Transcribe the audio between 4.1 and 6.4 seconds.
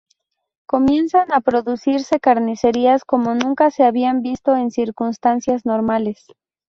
visto en circunstancias normales.